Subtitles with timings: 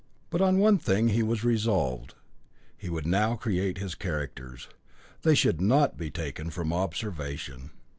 [0.31, 2.15] But on one thing he was resolved.
[2.75, 4.67] He would now create his characters.
[5.21, 7.69] They should not be taken from observation.